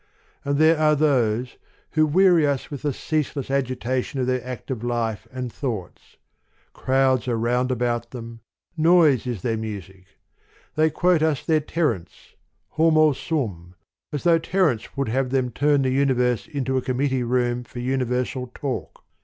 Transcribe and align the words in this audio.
And 0.43 0.57
there 0.57 0.79
are 0.79 0.95
those, 0.95 1.57
who 1.91 2.07
weary 2.07 2.47
us 2.47 2.71
with 2.71 2.81
the 2.81 2.91
ceaseless 2.91 3.49
agi 3.49 3.75
tation 3.75 4.19
of 4.19 4.25
their 4.25 4.43
active 4.43 4.83
life 4.83 5.27
and 5.31 5.53
thoughts; 5.53 6.17
crowds 6.73 7.27
are 7.27 7.37
round 7.37 7.69
about 7.71 8.09
them, 8.09 8.39
noise 8.75 9.27
is 9.27 9.43
their 9.43 9.57
music: 9.57 10.05
they 10.73 10.89
quote 10.89 11.21
us 11.21 11.45
their 11.45 11.59
Terence, 11.59 12.33
Homo 12.69 13.13
sum, 13.13 13.75
as 14.11 14.23
though 14.23 14.39
Terence 14.39 14.97
would 14.97 15.09
have 15.09 15.29
them 15.29 15.51
turn 15.51 15.83
the 15.83 15.91
universe 15.91 16.47
into 16.47 16.77
a 16.77 16.81
committee 16.81 17.21
room 17.21 17.63
for 17.63 17.77
universal 17.77 18.47
talk. 18.55 19.03